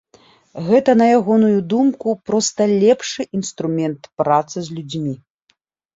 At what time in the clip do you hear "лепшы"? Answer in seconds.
2.83-3.21